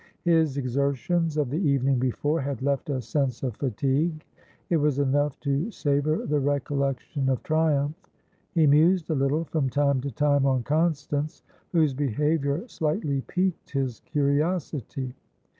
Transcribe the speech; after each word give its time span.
His 0.23 0.57
exertions 0.57 1.37
of 1.37 1.51
the 1.51 1.59
evening 1.59 1.99
before 1.99 2.41
had 2.41 2.63
left 2.63 2.89
a 2.89 2.99
sense 3.03 3.43
of 3.43 3.55
fatigue; 3.57 4.25
it 4.67 4.77
was 4.77 4.97
enough 4.97 5.39
to 5.41 5.69
savour 5.69 6.25
the 6.25 6.39
recollection 6.39 7.29
of 7.29 7.43
triumph. 7.43 7.93
He 8.55 8.65
mused 8.65 9.11
a 9.11 9.13
little, 9.13 9.43
from 9.43 9.69
time 9.69 10.01
to 10.01 10.09
time, 10.09 10.47
on 10.47 10.63
Constance, 10.63 11.43
whose 11.71 11.93
behaviour 11.93 12.67
slightly 12.67 13.21
piqued 13.27 13.69
his 13.73 13.99
curiosity. 13.99 15.13